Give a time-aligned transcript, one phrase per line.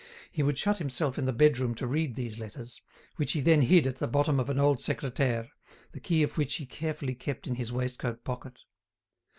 [0.31, 2.81] He would shut himself in the bedroom to read these letters,
[3.17, 5.51] which he then hid at the bottom of an old secretaire,
[5.91, 8.61] the key of which he carefully kept in his waistcoat pocket.